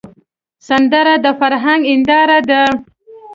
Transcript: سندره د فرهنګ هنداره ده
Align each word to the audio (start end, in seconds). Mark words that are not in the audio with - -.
سندره 0.67 1.15
د 1.23 1.25
فرهنګ 1.39 1.81
هنداره 1.91 2.39
ده 2.49 2.61